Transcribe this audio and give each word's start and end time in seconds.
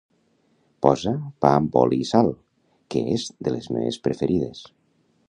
Posa 0.85 1.11
"Pa 1.45 1.51
amb 1.57 1.77
oli 1.81 1.99
i 2.05 2.07
sal", 2.13 2.31
que 2.95 3.05
és 3.19 3.29
de 3.49 3.55
les 3.57 3.69
meves 3.77 4.01
preferides. 4.09 4.65